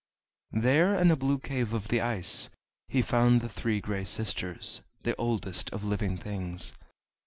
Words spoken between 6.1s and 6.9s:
things.